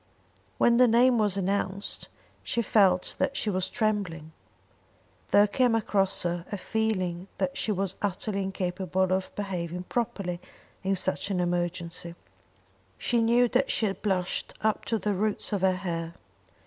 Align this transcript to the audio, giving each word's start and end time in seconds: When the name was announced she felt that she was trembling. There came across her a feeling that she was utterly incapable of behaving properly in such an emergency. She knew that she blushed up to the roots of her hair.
When 0.57 0.77
the 0.77 0.87
name 0.87 1.19
was 1.19 1.37
announced 1.37 2.07
she 2.43 2.63
felt 2.63 3.13
that 3.19 3.37
she 3.37 3.51
was 3.51 3.69
trembling. 3.69 4.31
There 5.29 5.45
came 5.45 5.75
across 5.75 6.23
her 6.23 6.43
a 6.51 6.57
feeling 6.57 7.27
that 7.37 7.55
she 7.55 7.71
was 7.71 7.93
utterly 8.01 8.41
incapable 8.41 9.13
of 9.13 9.29
behaving 9.35 9.83
properly 9.83 10.41
in 10.81 10.95
such 10.95 11.29
an 11.29 11.39
emergency. 11.39 12.15
She 12.97 13.21
knew 13.21 13.47
that 13.49 13.69
she 13.69 13.91
blushed 13.91 14.55
up 14.61 14.85
to 14.85 14.97
the 14.97 15.13
roots 15.13 15.53
of 15.53 15.61
her 15.61 15.75
hair. 15.75 16.15